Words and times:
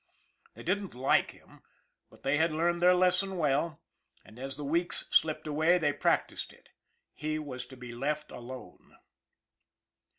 They 0.55 0.63
didn't 0.63 0.95
like 0.95 1.29
him, 1.29 1.61
but 2.09 2.23
they 2.23 2.37
had 2.37 2.51
learned 2.51 2.81
their 2.81 2.95
lesson 2.95 3.37
well; 3.37 3.79
and, 4.25 4.39
as 4.39 4.57
the 4.57 4.63
weeks 4.63 5.07
slipped 5.11 5.45
away, 5.45 5.77
they 5.77 5.93
practised 5.93 6.51
it 6.51 6.69
he 7.13 7.37
was 7.37 7.67
to 7.67 7.77
be 7.77 7.93
left 7.93 8.31
alone. 8.31 8.97